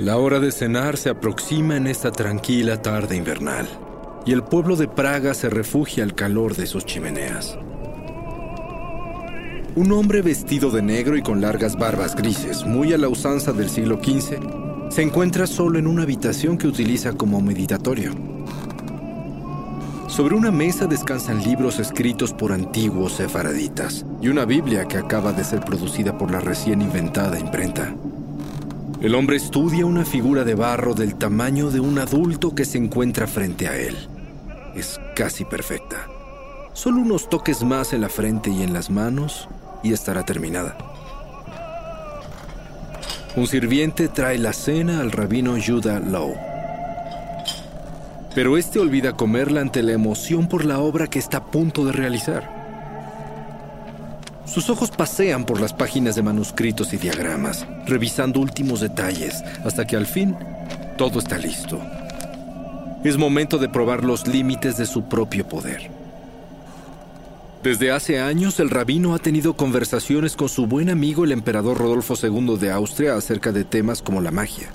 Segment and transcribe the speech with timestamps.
[0.00, 3.68] La hora de cenar se aproxima en esta tranquila tarde invernal
[4.24, 7.58] y el pueblo de Praga se refugia al calor de sus chimeneas.
[9.76, 13.68] Un hombre vestido de negro y con largas barbas grises, muy a la usanza del
[13.68, 14.38] siglo XV,
[14.90, 18.12] se encuentra solo en una habitación que utiliza como meditatorio.
[20.08, 25.44] Sobre una mesa descansan libros escritos por antiguos sefaraditas y una Biblia que acaba de
[25.44, 27.94] ser producida por la recién inventada imprenta.
[29.00, 33.26] El hombre estudia una figura de barro del tamaño de un adulto que se encuentra
[33.26, 33.96] frente a él.
[34.74, 36.06] Es casi perfecta.
[36.74, 39.48] Solo unos toques más en la frente y en las manos
[39.82, 40.76] y estará terminada.
[43.36, 46.36] Un sirviente trae la cena al rabino Judah Lowe.
[48.34, 51.92] Pero este olvida comerla ante la emoción por la obra que está a punto de
[51.92, 52.59] realizar.
[54.52, 59.94] Sus ojos pasean por las páginas de manuscritos y diagramas, revisando últimos detalles, hasta que
[59.94, 60.34] al fin
[60.98, 61.80] todo está listo.
[63.04, 65.88] Es momento de probar los límites de su propio poder.
[67.62, 72.14] Desde hace años, el rabino ha tenido conversaciones con su buen amigo el emperador Rodolfo
[72.20, 74.70] II de Austria acerca de temas como la magia,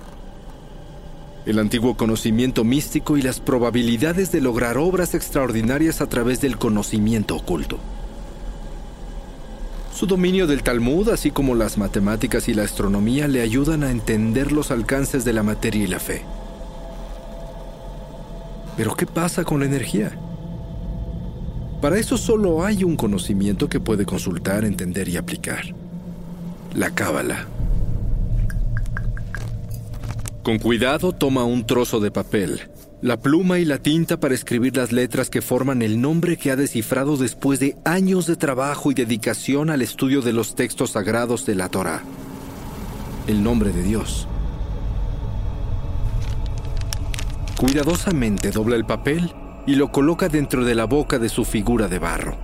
[1.45, 7.35] el antiguo conocimiento místico y las probabilidades de lograr obras extraordinarias a través del conocimiento
[7.35, 7.77] oculto.
[9.95, 14.51] Su dominio del Talmud, así como las matemáticas y la astronomía, le ayudan a entender
[14.51, 16.23] los alcances de la materia y la fe.
[18.75, 20.11] Pero ¿qué pasa con la energía?
[21.81, 25.63] Para eso solo hay un conocimiento que puede consultar, entender y aplicar.
[26.73, 27.47] La cábala.
[30.43, 32.63] Con cuidado toma un trozo de papel,
[33.01, 36.55] la pluma y la tinta para escribir las letras que forman el nombre que ha
[36.55, 41.55] descifrado después de años de trabajo y dedicación al estudio de los textos sagrados de
[41.55, 42.03] la Torah.
[43.27, 44.27] El nombre de Dios.
[47.57, 49.31] Cuidadosamente dobla el papel
[49.67, 52.37] y lo coloca dentro de la boca de su figura de barro.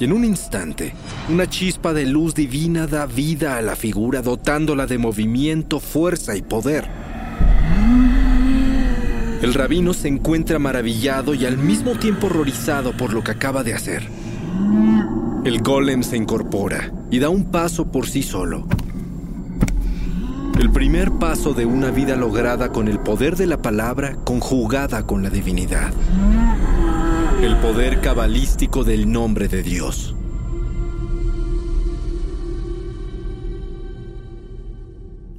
[0.00, 0.94] Y en un instante,
[1.28, 6.42] una chispa de luz divina da vida a la figura dotándola de movimiento, fuerza y
[6.42, 6.88] poder.
[9.40, 13.72] El rabino se encuentra maravillado y al mismo tiempo horrorizado por lo que acaba de
[13.72, 14.08] hacer.
[15.44, 18.66] El golem se incorpora y da un paso por sí solo.
[20.58, 25.22] El primer paso de una vida lograda con el poder de la palabra conjugada con
[25.22, 25.92] la divinidad.
[27.40, 30.16] El poder cabalístico del nombre de Dios.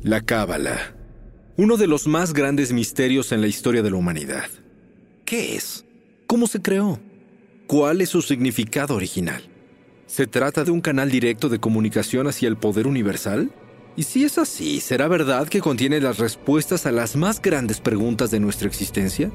[0.03, 0.98] La cábala
[1.59, 4.45] uno de los más grandes misterios en la historia de la humanidad.
[5.25, 5.83] ¿Qué es?
[6.25, 7.01] ¿Cómo se creó?
[7.67, 9.43] ¿Cuál es su significado original?
[10.07, 13.51] ¿Se trata de un canal directo de comunicación hacia el poder universal?
[13.97, 18.31] Y si es así, ¿será verdad que contiene las respuestas a las más grandes preguntas
[18.31, 19.29] de nuestra existencia?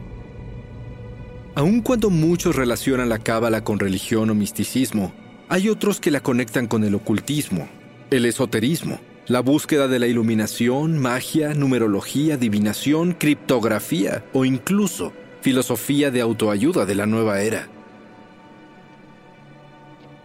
[1.55, 5.13] Aun cuando muchos relacionan la cábala con religión o misticismo,
[5.51, 7.69] hay otros que la conectan con el ocultismo,
[8.11, 16.21] el esoterismo, la búsqueda de la iluminación, magia, numerología, adivinación, criptografía o incluso filosofía de
[16.21, 17.69] autoayuda de la nueva era.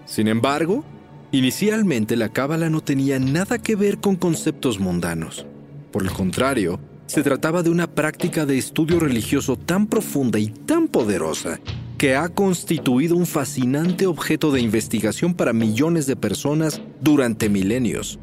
[0.06, 0.84] Sin embargo,
[1.32, 5.46] inicialmente la cábala no tenía nada que ver con conceptos mundanos.
[5.92, 10.88] Por el contrario, se trataba de una práctica de estudio religioso tan profunda y tan
[10.88, 11.60] poderosa
[11.98, 18.20] que ha constituido un fascinante objeto de investigación para millones de personas durante milenios.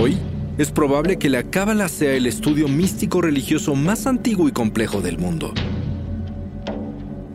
[0.00, 0.18] Hoy,
[0.58, 5.18] es probable que la Cábala sea el estudio místico religioso más antiguo y complejo del
[5.18, 5.52] mundo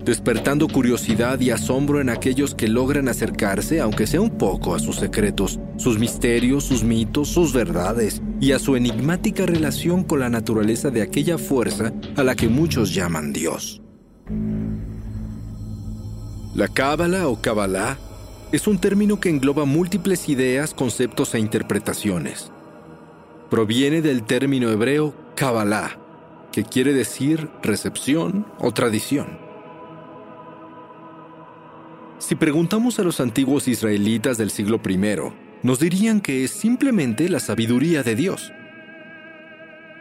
[0.10, 4.96] despertando curiosidad y asombro en aquellos que logran acercarse, aunque sea un poco, a sus
[4.96, 10.90] secretos, sus misterios, sus mitos, sus verdades y a su enigmática relación con la naturaleza
[10.90, 13.84] de aquella fuerza a la que muchos llaman Dios.
[16.56, 18.00] La Cábala o Kabbalah
[18.52, 22.52] es un término que engloba múltiples ideas, conceptos e interpretaciones.
[23.50, 25.98] Proviene del término hebreo Kabbalah,
[26.52, 29.38] que quiere decir recepción o tradición.
[32.18, 35.00] Si preguntamos a los antiguos israelitas del siglo I,
[35.62, 38.52] nos dirían que es simplemente la sabiduría de Dios.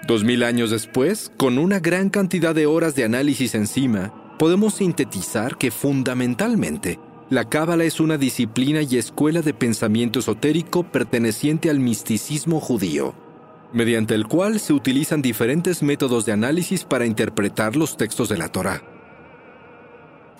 [0.06, 5.58] Dos mil años después, con una gran cantidad de horas de análisis encima, podemos sintetizar
[5.58, 6.98] que fundamentalmente
[7.30, 13.14] la Cábala es una disciplina y escuela de pensamiento esotérico perteneciente al misticismo judío,
[13.72, 18.48] mediante el cual se utilizan diferentes métodos de análisis para interpretar los textos de la
[18.48, 18.82] Torá.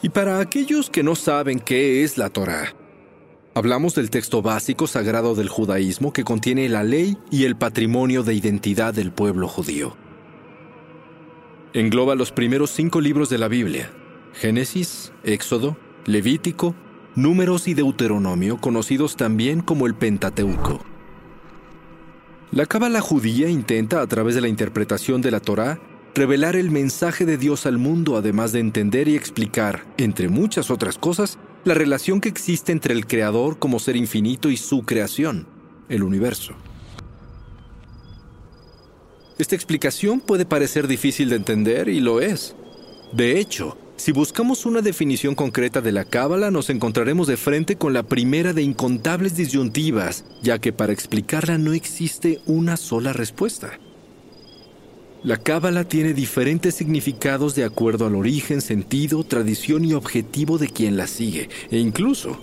[0.03, 2.75] Y para aquellos que no saben qué es la Torá,
[3.55, 8.33] hablamos del texto básico sagrado del judaísmo que contiene la ley y el patrimonio de
[8.33, 9.95] identidad del pueblo judío.
[11.75, 13.91] Engloba los primeros cinco libros de la Biblia,
[14.33, 15.77] Génesis, Éxodo,
[16.09, 16.75] Levítico,
[17.17, 20.81] Números y Deuteronomio, conocidos también como el Pentateuco.
[22.51, 25.79] La Cábala judía intenta, a través de la interpretación de la Torá,
[26.15, 30.97] revelar el mensaje de Dios al mundo, además de entender y explicar, entre muchas otras
[30.97, 35.47] cosas, la relación que existe entre el Creador como ser infinito y su creación,
[35.91, 36.55] el universo.
[39.37, 42.57] Esta explicación puede parecer difícil de entender y lo es.
[43.13, 47.93] De hecho, si buscamos una definición concreta de la Cábala, nos encontraremos de frente con
[47.93, 53.79] la primera de incontables disyuntivas, ya que para explicarla no existe una sola respuesta.
[55.25, 60.97] La cábala tiene diferentes significados de acuerdo al origen, sentido, tradición y objetivo de quien
[60.97, 62.39] la sigue, e incluso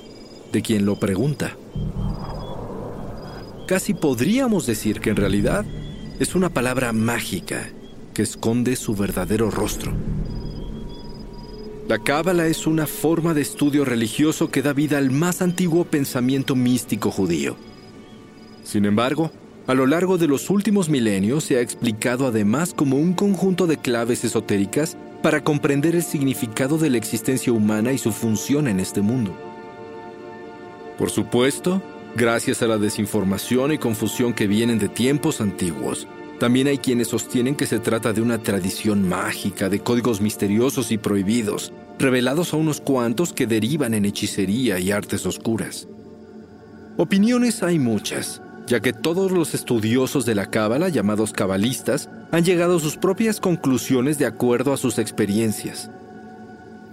[0.52, 1.56] de quien lo pregunta.
[3.66, 5.66] Casi podríamos decir que en realidad
[6.20, 7.70] es una palabra mágica
[8.14, 9.94] que esconde su verdadero rostro.
[11.88, 16.56] La cábala es una forma de estudio religioso que da vida al más antiguo pensamiento
[16.56, 17.56] místico judío.
[18.64, 19.30] Sin embargo,
[19.68, 23.78] a lo largo de los últimos milenios se ha explicado además como un conjunto de
[23.78, 29.02] claves esotéricas para comprender el significado de la existencia humana y su función en este
[29.02, 29.36] mundo.
[30.98, 31.84] Por supuesto,
[32.16, 36.08] gracias a la desinformación y confusión que vienen de tiempos antiguos,
[36.40, 40.98] también hay quienes sostienen que se trata de una tradición mágica de códigos misteriosos y
[40.98, 45.88] prohibidos, revelados a unos cuantos que derivan en hechicería y artes oscuras.
[46.98, 52.78] Opiniones hay muchas, ya que todos los estudiosos de la Cábala, llamados cabalistas, han llegado
[52.78, 55.90] a sus propias conclusiones de acuerdo a sus experiencias.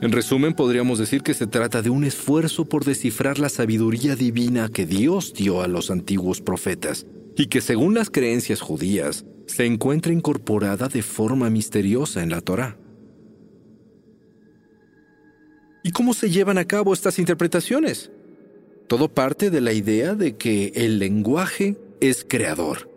[0.00, 4.69] En resumen, podríamos decir que se trata de un esfuerzo por descifrar la sabiduría divina
[4.69, 7.06] que Dios dio a los antiguos profetas
[7.37, 12.79] y que, según las creencias judías, se encuentra incorporada de forma misteriosa en la Torá.
[15.85, 18.11] ¿Y cómo se llevan a cabo estas interpretaciones?
[18.87, 22.91] Todo parte de la idea de que el lenguaje es creador.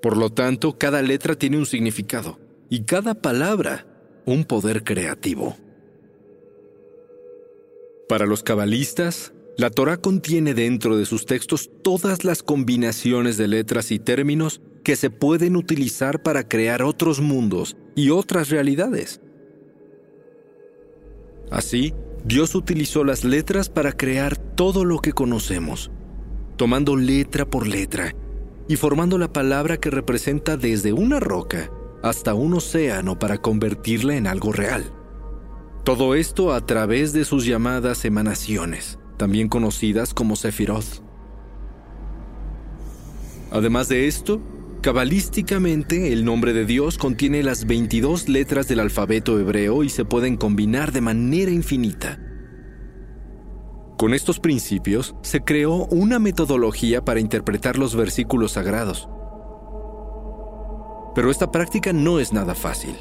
[0.00, 2.38] Por lo tanto, cada letra tiene un significado
[2.68, 3.86] y cada palabra
[4.26, 5.56] un poder creativo.
[8.08, 13.90] Para los cabalistas, la Torah contiene dentro de sus textos todas las combinaciones de letras
[13.90, 19.20] y términos que se pueden utilizar para crear otros mundos y otras realidades.
[21.50, 21.94] Así,
[22.24, 25.90] Dios utilizó las letras para crear todo lo que conocemos,
[26.56, 28.14] tomando letra por letra
[28.68, 31.70] y formando la palabra que representa desde una roca
[32.02, 34.84] hasta un océano para convertirla en algo real.
[35.84, 40.84] Todo esto a través de sus llamadas emanaciones, también conocidas como Sefirot.
[43.50, 44.40] Además de esto,
[44.82, 50.38] Cabalísticamente, el nombre de Dios contiene las 22 letras del alfabeto hebreo y se pueden
[50.38, 52.18] combinar de manera infinita.
[53.98, 59.06] Con estos principios se creó una metodología para interpretar los versículos sagrados.
[61.14, 62.96] Pero esta práctica no es nada fácil.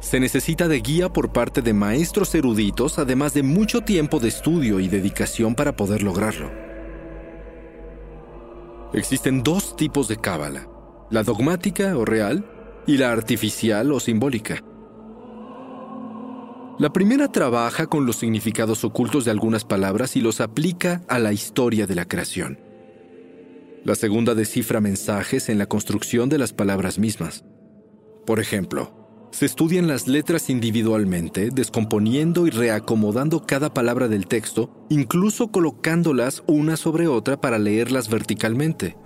[0.00, 4.80] Se necesita de guía por parte de maestros eruditos, además de mucho tiempo de estudio
[4.80, 6.50] y dedicación para poder lograrlo.
[8.94, 10.77] Existen dos tipos de cábala
[11.10, 12.44] la dogmática o real
[12.86, 14.62] y la artificial o simbólica.
[16.78, 21.32] La primera trabaja con los significados ocultos de algunas palabras y los aplica a la
[21.32, 22.60] historia de la creación.
[23.84, 27.44] La segunda descifra mensajes en la construcción de las palabras mismas.
[28.26, 28.92] Por ejemplo,
[29.30, 36.76] se estudian las letras individualmente, descomponiendo y reacomodando cada palabra del texto, incluso colocándolas una
[36.76, 38.96] sobre otra para leerlas verticalmente.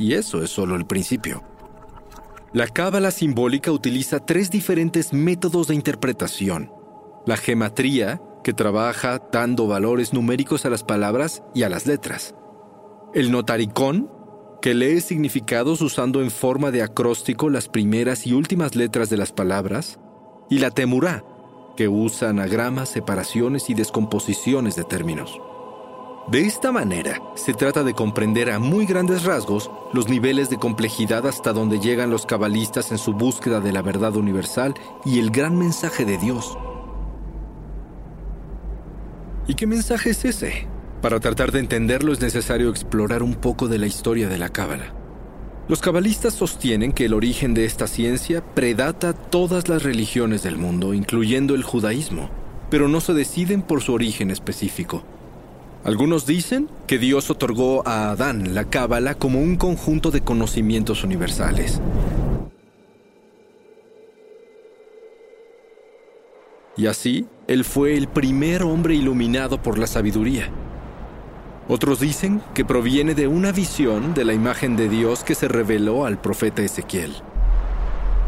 [0.00, 1.44] Y eso es solo el principio.
[2.54, 6.72] La cábala simbólica utiliza tres diferentes métodos de interpretación.
[7.26, 12.34] La gematría, que trabaja dando valores numéricos a las palabras y a las letras.
[13.12, 14.10] El notaricón,
[14.62, 19.32] que lee significados usando en forma de acróstico las primeras y últimas letras de las
[19.32, 20.00] palabras,
[20.48, 21.24] y la temurá,
[21.76, 25.38] que usa anagramas, separaciones y descomposiciones de términos.
[26.30, 31.26] De esta manera, se trata de comprender a muy grandes rasgos los niveles de complejidad
[31.26, 35.58] hasta donde llegan los cabalistas en su búsqueda de la verdad universal y el gran
[35.58, 36.56] mensaje de Dios.
[39.48, 40.68] ¿Y qué mensaje es ese?
[41.02, 44.94] Para tratar de entenderlo es necesario explorar un poco de la historia de la cábala.
[45.66, 50.94] Los cabalistas sostienen que el origen de esta ciencia predata todas las religiones del mundo,
[50.94, 52.30] incluyendo el judaísmo,
[52.70, 55.02] pero no se deciden por su origen específico.
[55.82, 61.80] Algunos dicen que Dios otorgó a Adán la cábala como un conjunto de conocimientos universales.
[66.76, 70.50] Y así, él fue el primer hombre iluminado por la sabiduría.
[71.66, 76.04] Otros dicen que proviene de una visión de la imagen de Dios que se reveló
[76.04, 77.12] al profeta Ezequiel.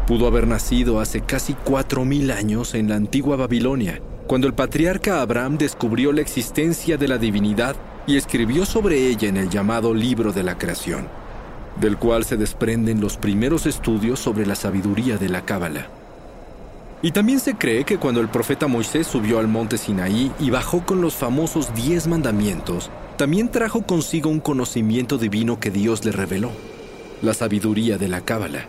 [0.07, 5.21] Pudo haber nacido hace casi cuatro mil años en la antigua Babilonia, cuando el patriarca
[5.21, 7.75] Abraham descubrió la existencia de la divinidad
[8.07, 11.07] y escribió sobre ella en el llamado libro de la creación,
[11.79, 15.87] del cual se desprenden los primeros estudios sobre la sabiduría de la Cábala.
[17.01, 20.85] Y también se cree que cuando el profeta Moisés subió al monte Sinaí y bajó
[20.85, 26.51] con los famosos diez mandamientos, también trajo consigo un conocimiento divino que Dios le reveló,
[27.21, 28.67] la sabiduría de la Cábala.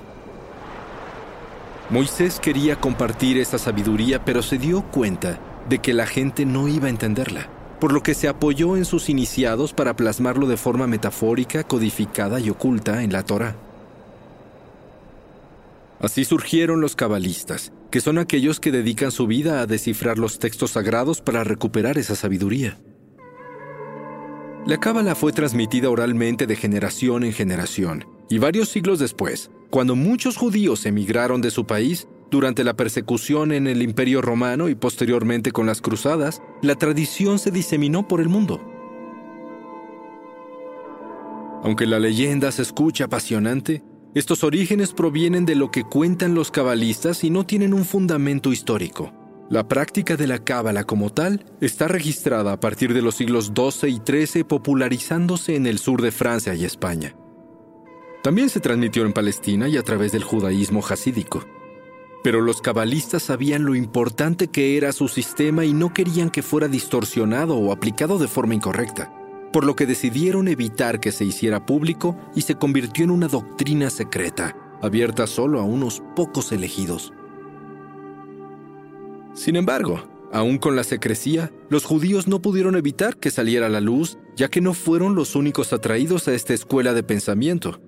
[1.91, 5.39] Moisés quería compartir esa sabiduría, pero se dio cuenta
[5.69, 7.49] de que la gente no iba a entenderla,
[7.79, 12.49] por lo que se apoyó en sus iniciados para plasmarlo de forma metafórica, codificada y
[12.49, 13.57] oculta en la Torah.
[16.01, 20.73] Así surgieron los cabalistas, que son aquellos que dedican su vida a descifrar los textos
[20.73, 22.79] sagrados para recuperar esa sabiduría.
[24.67, 30.37] La cábala fue transmitida oralmente de generación en generación, y varios siglos después, cuando muchos
[30.37, 35.67] judíos emigraron de su país, durante la persecución en el Imperio Romano y posteriormente con
[35.67, 38.61] las cruzadas, la tradición se diseminó por el mundo.
[41.65, 43.83] Aunque la leyenda se escucha apasionante,
[44.15, 49.13] estos orígenes provienen de lo que cuentan los cabalistas y no tienen un fundamento histórico.
[49.51, 53.91] La práctica de la cábala como tal está registrada a partir de los siglos XII
[53.91, 57.17] y XIII popularizándose en el sur de Francia y España.
[58.25, 61.45] También se transmitió en Palestina y a través del judaísmo hasídico.
[62.23, 66.67] Pero los cabalistas sabían lo importante que era su sistema y no querían que fuera
[66.67, 69.13] distorsionado o aplicado de forma incorrecta,
[69.53, 73.91] por lo que decidieron evitar que se hiciera público y se convirtió en una doctrina
[73.91, 77.13] secreta, abierta solo a unos pocos elegidos.
[79.35, 80.03] Sin embargo,
[80.33, 84.49] aún con la secrecía, los judíos no pudieron evitar que saliera a la luz, ya
[84.49, 87.83] que no fueron los únicos atraídos a esta escuela de pensamiento.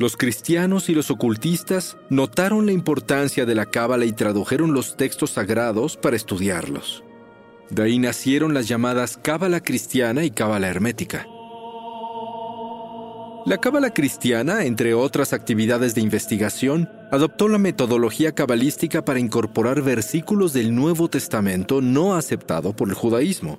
[0.00, 5.32] Los cristianos y los ocultistas notaron la importancia de la cábala y tradujeron los textos
[5.32, 7.04] sagrados para estudiarlos.
[7.68, 11.26] De ahí nacieron las llamadas cábala cristiana y cábala hermética.
[13.44, 20.54] La cábala cristiana, entre otras actividades de investigación, adoptó la metodología cabalística para incorporar versículos
[20.54, 23.58] del Nuevo Testamento no aceptado por el judaísmo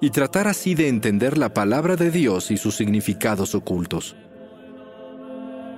[0.00, 4.16] y tratar así de entender la palabra de Dios y sus significados ocultos.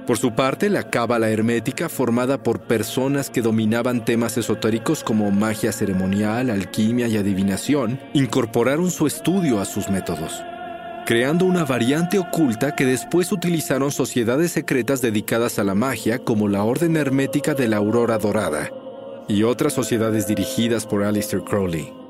[0.06, 5.73] Por su parte, la cábala hermética, formada por personas que dominaban temas esotéricos como magia
[5.73, 10.42] ceremonial, alquimia y adivinación, incorporaron su estudio a sus métodos
[11.04, 16.64] creando una variante oculta que después utilizaron sociedades secretas dedicadas a la magia como la
[16.64, 18.70] Orden Hermética de la Aurora Dorada
[19.28, 22.03] y otras sociedades dirigidas por Aleister Crowley.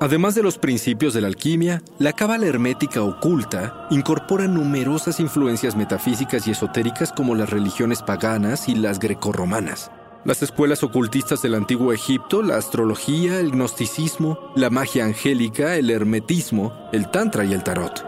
[0.00, 6.48] Además de los principios de la alquimia, la cábala hermética oculta incorpora numerosas influencias metafísicas
[6.48, 9.90] y esotéricas como las religiones paganas y las grecorromanas
[10.24, 16.88] las escuelas ocultistas del antiguo Egipto, la astrología, el gnosticismo, la magia angélica, el hermetismo,
[16.92, 18.04] el tantra y el tarot.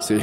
[0.00, 0.20] Sí,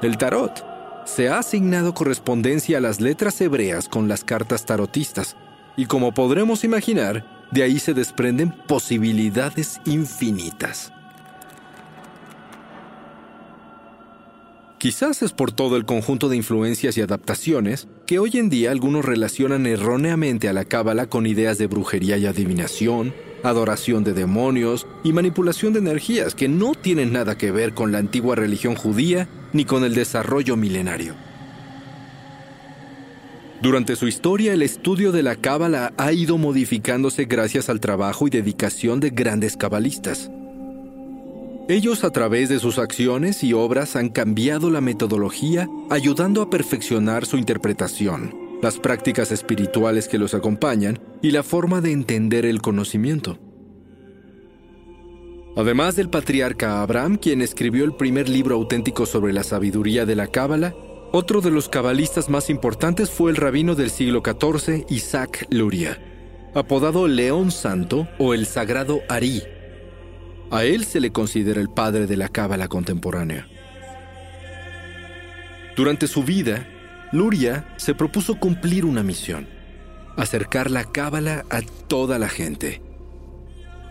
[0.00, 0.64] el tarot.
[1.04, 5.36] Se ha asignado correspondencia a las letras hebreas con las cartas tarotistas,
[5.76, 10.92] y como podremos imaginar, de ahí se desprenden posibilidades infinitas.
[14.78, 19.04] Quizás es por todo el conjunto de influencias y adaptaciones que hoy en día algunos
[19.04, 25.12] relacionan erróneamente a la cábala con ideas de brujería y adivinación, adoración de demonios y
[25.12, 29.64] manipulación de energías que no tienen nada que ver con la antigua religión judía ni
[29.64, 31.14] con el desarrollo milenario.
[33.62, 38.30] Durante su historia, el estudio de la cábala ha ido modificándose gracias al trabajo y
[38.30, 40.32] dedicación de grandes cabalistas.
[41.68, 47.24] Ellos a través de sus acciones y obras han cambiado la metodología, ayudando a perfeccionar
[47.24, 53.38] su interpretación, las prácticas espirituales que los acompañan y la forma de entender el conocimiento.
[55.56, 60.26] Además del patriarca Abraham, quien escribió el primer libro auténtico sobre la sabiduría de la
[60.26, 60.74] Cábala,
[61.12, 65.98] otro de los cabalistas más importantes fue el rabino del siglo XIV, Isaac Luria,
[66.54, 69.42] apodado León Santo o el Sagrado Ari.
[70.50, 73.46] A él se le considera el padre de la cábala contemporánea.
[75.76, 76.66] Durante su vida,
[77.12, 79.46] Luria se propuso cumplir una misión,
[80.16, 82.80] acercar la cábala a toda la gente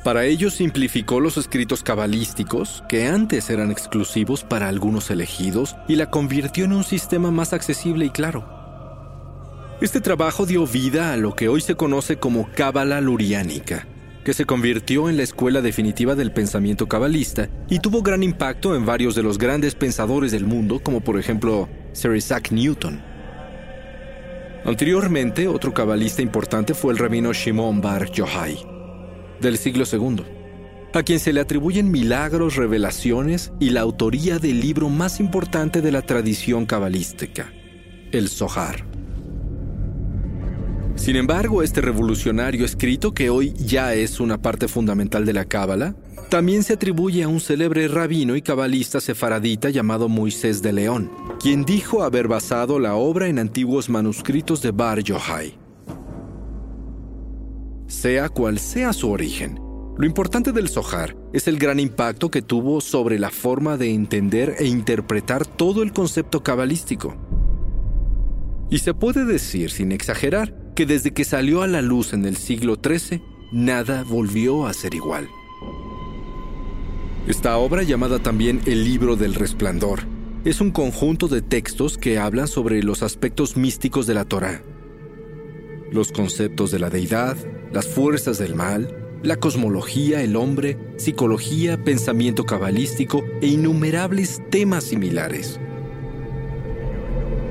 [0.03, 6.09] para ello simplificó los escritos cabalísticos, que antes eran exclusivos para algunos elegidos, y la
[6.09, 8.47] convirtió en un sistema más accesible y claro.
[9.79, 13.87] Este trabajo dio vida a lo que hoy se conoce como Cábala Luriánica,
[14.23, 18.85] que se convirtió en la escuela definitiva del pensamiento cabalista y tuvo gran impacto en
[18.85, 23.01] varios de los grandes pensadores del mundo, como por ejemplo Sir Isaac Newton.
[24.65, 28.80] Anteriormente, otro cabalista importante fue el rabino Shimon Bar Yochai
[29.41, 30.23] del siglo II,
[30.93, 35.91] a quien se le atribuyen milagros, revelaciones y la autoría del libro más importante de
[35.91, 37.51] la tradición cabalística,
[38.11, 38.85] el Zohar.
[40.95, 45.95] Sin embargo, este revolucionario escrito, que hoy ya es una parte fundamental de la Cábala,
[46.29, 51.65] también se atribuye a un célebre rabino y cabalista sefaradita llamado Moisés de León, quien
[51.65, 55.60] dijo haber basado la obra en antiguos manuscritos de Bar Yochai
[58.01, 59.59] sea cual sea su origen.
[59.95, 64.55] Lo importante del Zohar es el gran impacto que tuvo sobre la forma de entender
[64.57, 67.15] e interpretar todo el concepto cabalístico.
[68.71, 72.37] Y se puede decir, sin exagerar, que desde que salió a la luz en el
[72.37, 75.27] siglo XIII, nada volvió a ser igual.
[77.27, 79.99] Esta obra, llamada también el Libro del Resplandor,
[80.43, 84.63] es un conjunto de textos que hablan sobre los aspectos místicos de la Torah,
[85.91, 87.37] los conceptos de la deidad,
[87.73, 95.59] las fuerzas del mal, la cosmología, el hombre, psicología, pensamiento cabalístico e innumerables temas similares.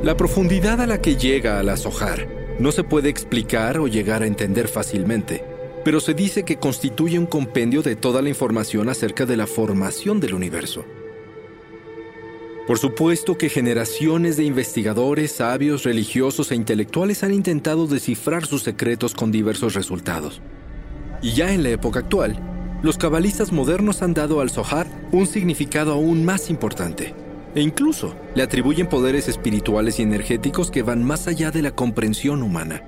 [0.02, 2.26] La profundidad a la que llega a la Zohar
[2.59, 5.44] no se puede explicar o llegar a entender fácilmente,
[5.85, 10.20] pero se dice que constituye un compendio de toda la información acerca de la formación
[10.20, 10.85] del universo.
[12.70, 19.12] Por supuesto que generaciones de investigadores, sabios, religiosos e intelectuales han intentado descifrar sus secretos
[19.12, 20.40] con diversos resultados.
[21.20, 22.38] Y ya en la época actual,
[22.80, 27.12] los cabalistas modernos han dado al Zohar un significado aún más importante,
[27.56, 32.40] e incluso le atribuyen poderes espirituales y energéticos que van más allá de la comprensión
[32.40, 32.85] humana.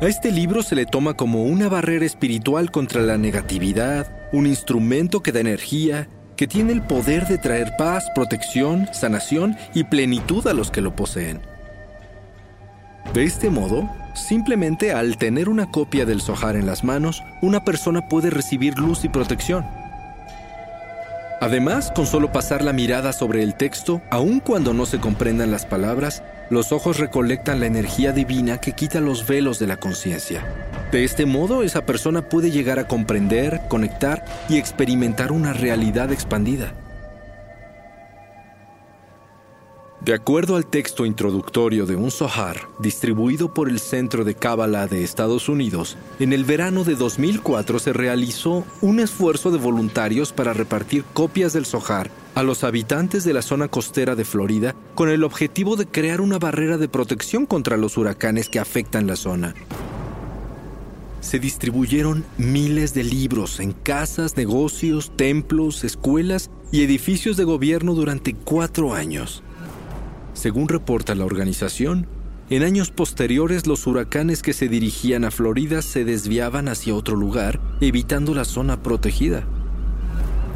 [0.00, 5.22] A este libro se le toma como una barrera espiritual contra la negatividad, un instrumento
[5.22, 10.52] que da energía, que tiene el poder de traer paz, protección, sanación y plenitud a
[10.52, 11.40] los que lo poseen.
[13.14, 18.08] De este modo, simplemente al tener una copia del Zohar en las manos, una persona
[18.08, 19.64] puede recibir luz y protección.
[21.40, 25.66] Además, con solo pasar la mirada sobre el texto, aun cuando no se comprendan las
[25.66, 30.44] palabras, los ojos recolectan la energía divina que quita los velos de la conciencia.
[30.92, 36.72] De este modo, esa persona puede llegar a comprender, conectar y experimentar una realidad expandida.
[40.06, 45.02] De acuerdo al texto introductorio de un Zohar distribuido por el Centro de Cábala de
[45.02, 51.02] Estados Unidos, en el verano de 2004 se realizó un esfuerzo de voluntarios para repartir
[51.12, 55.74] copias del Zohar a los habitantes de la zona costera de Florida con el objetivo
[55.74, 59.54] de crear una barrera de protección contra los huracanes que afectan la zona.
[61.22, 68.34] Se distribuyeron miles de libros en casas, negocios, templos, escuelas y edificios de gobierno durante
[68.34, 69.42] cuatro años.
[70.34, 72.06] Según reporta la organización,
[72.50, 77.60] en años posteriores los huracanes que se dirigían a Florida se desviaban hacia otro lugar,
[77.80, 79.46] evitando la zona protegida.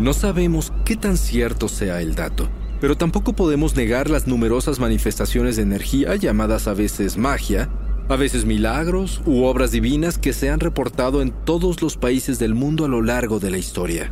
[0.00, 2.48] No sabemos qué tan cierto sea el dato,
[2.80, 7.68] pero tampoco podemos negar las numerosas manifestaciones de energía llamadas a veces magia,
[8.08, 12.54] a veces milagros u obras divinas que se han reportado en todos los países del
[12.54, 14.10] mundo a lo largo de la historia.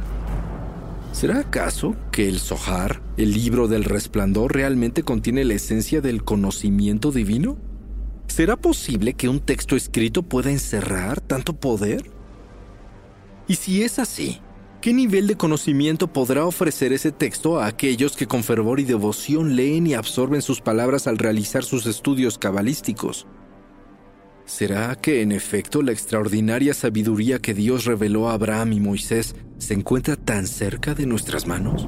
[1.12, 7.12] ¿Será acaso que el Zohar, el libro del resplandor, realmente contiene la esencia del conocimiento
[7.12, 7.56] divino?
[8.26, 12.10] ¿Será posible que un texto escrito pueda encerrar tanto poder?
[13.46, 14.42] Y si es así,
[14.80, 19.56] ¿qué nivel de conocimiento podrá ofrecer ese texto a aquellos que con fervor y devoción
[19.56, 23.26] leen y absorben sus palabras al realizar sus estudios cabalísticos?
[24.44, 29.74] ¿Será que en efecto la extraordinaria sabiduría que Dios reveló a Abraham y Moisés se
[29.74, 31.86] encuentra tan cerca de nuestras manos?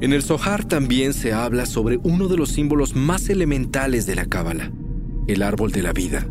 [0.00, 4.26] En el Zohar también se habla sobre uno de los símbolos más elementales de la
[4.26, 4.70] Cábala,
[5.26, 6.26] el árbol de la vida.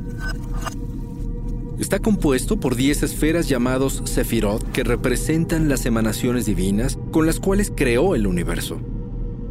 [1.80, 7.70] Está compuesto por 10 esferas llamados Sefirot que representan las emanaciones divinas con las cuales
[7.76, 8.80] creó el universo.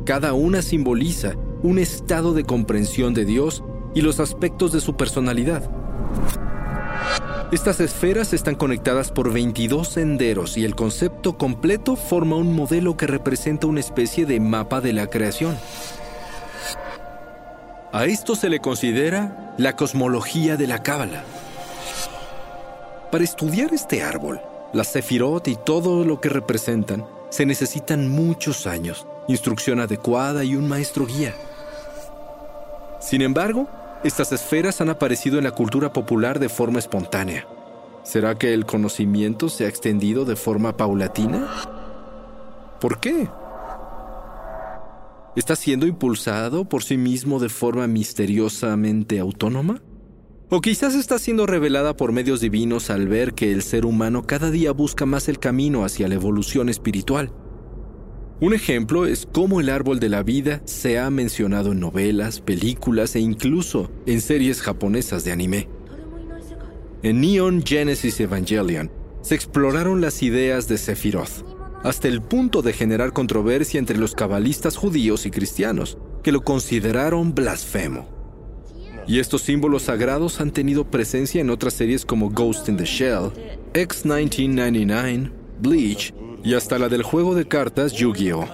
[0.06, 3.62] Cada una simboliza un estado de comprensión de Dios
[3.94, 5.70] y los aspectos de su personalidad.
[7.52, 13.06] Estas esferas están conectadas por 22 senderos y el concepto completo forma un modelo que
[13.06, 15.56] representa una especie de mapa de la creación.
[17.92, 21.22] A esto se le considera la cosmología de la Cábala.
[23.14, 24.40] Para estudiar este árbol,
[24.72, 30.66] la Sefirot y todo lo que representan, se necesitan muchos años, instrucción adecuada y un
[30.66, 31.32] maestro guía.
[33.00, 33.68] Sin embargo,
[34.02, 37.46] estas esferas han aparecido en la cultura popular de forma espontánea.
[38.02, 41.46] ¿Será que el conocimiento se ha extendido de forma paulatina?
[42.80, 43.28] ¿Por qué?
[45.36, 49.80] ¿Está siendo impulsado por sí mismo de forma misteriosamente autónoma?
[50.54, 54.52] ¿O quizás está siendo revelada por medios divinos al ver que el ser humano cada
[54.52, 57.32] día busca más el camino hacia la evolución espiritual?
[58.40, 63.16] Un ejemplo es cómo el árbol de la vida se ha mencionado en novelas, películas
[63.16, 65.68] e incluso en series japonesas de anime.
[67.02, 71.44] En Neon Genesis Evangelion se exploraron las ideas de Sephiroth,
[71.82, 77.34] hasta el punto de generar controversia entre los cabalistas judíos y cristianos, que lo consideraron
[77.34, 78.13] blasfemo.
[79.06, 83.30] Y estos símbolos sagrados han tenido presencia en otras series como Ghost in the Shell,
[83.74, 88.48] X-1999, Bleach y hasta la del juego de cartas Yu-Gi-Oh!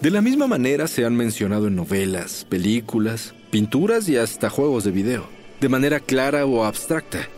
[0.00, 4.92] De la misma manera se han mencionado en novelas, películas, pinturas y hasta juegos de
[4.92, 5.26] video,
[5.60, 7.28] de manera clara o abstracta.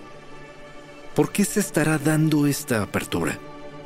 [1.15, 3.39] ¿Por qué se estará dando esta apertura?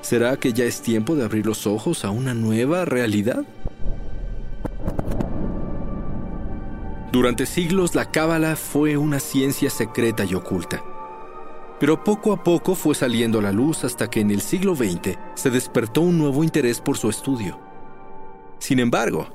[0.03, 3.45] ¿Será que ya es tiempo de abrir los ojos a una nueva realidad?
[7.15, 10.83] Durante siglos la cábala fue una ciencia secreta y oculta
[11.85, 15.19] pero poco a poco fue saliendo a la luz hasta que en el siglo XX
[15.35, 17.61] se despertó un nuevo interés por su estudio.
[18.59, 19.29] Sin embargo,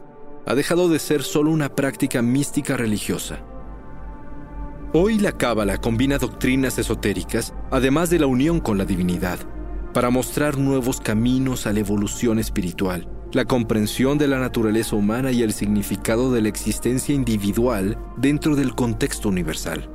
[0.48, 3.44] ha dejado de ser solo una práctica mística religiosa.
[4.94, 9.38] Hoy la Cábala combina doctrinas esotéricas, además de la unión con la divinidad,
[9.94, 15.44] para mostrar nuevos caminos a la evolución espiritual, la comprensión de la naturaleza humana y
[15.44, 19.90] el significado de la existencia individual dentro del contexto universal.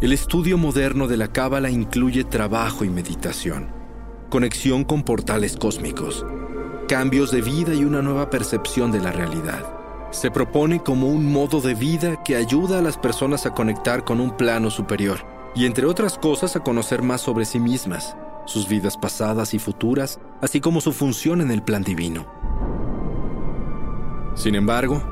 [0.00, 3.68] El estudio moderno de la Cábala incluye trabajo y meditación,
[4.28, 6.26] conexión con portales cósmicos,
[6.88, 9.64] cambios de vida y una nueva percepción de la realidad.
[10.10, 14.20] Se propone como un modo de vida que ayuda a las personas a conectar con
[14.20, 15.20] un plano superior
[15.54, 20.20] y entre otras cosas a conocer más sobre sí mismas, sus vidas pasadas y futuras,
[20.40, 22.26] así como su función en el plan divino.
[24.34, 25.02] Sin embargo,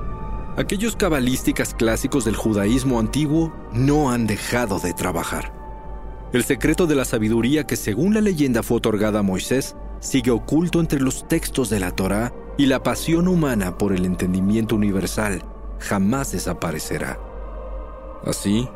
[0.57, 5.53] aquellos cabalísticas clásicos del judaísmo antiguo no han dejado de trabajar.
[6.33, 10.81] El secreto de la sabiduría que según la leyenda fue otorgada a Moisés sigue oculto
[10.81, 15.43] entre los textos de la Torá y la pasión humana por el entendimiento universal
[15.79, 17.19] jamás desaparecerá.
[18.25, 18.69] Así,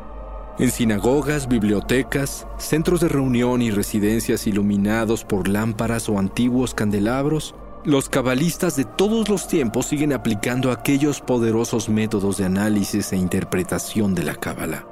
[0.59, 8.09] en sinagogas, bibliotecas, centros de reunión y residencias iluminados por lámparas o antiguos candelabros, los
[8.09, 14.23] cabalistas de todos los tiempos siguen aplicando aquellos poderosos métodos de análisis e interpretación de
[14.23, 14.85] la cábala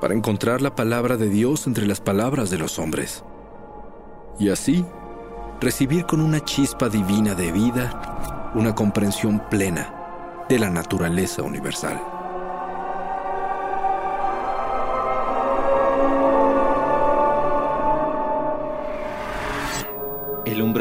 [0.00, 3.22] para encontrar la palabra de Dios entre las palabras de los hombres.
[4.36, 4.84] Y así,
[5.60, 9.94] recibir con una chispa divina de vida una comprensión plena
[10.48, 12.11] de la naturaleza universal.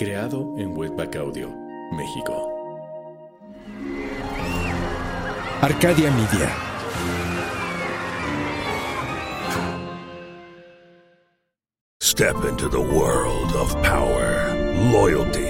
[0.00, 1.50] Creado en Webback Audio,
[1.92, 2.48] México.
[5.60, 6.48] Arcadia Media.
[12.00, 14.54] Step into the world of power,
[14.90, 15.49] loyalty,